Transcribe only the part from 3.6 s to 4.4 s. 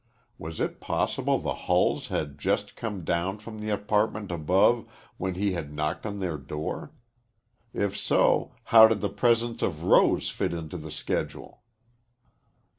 apartment